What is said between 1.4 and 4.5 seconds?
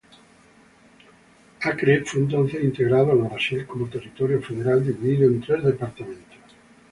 Acre fue entonces integrado al Brasil como territorio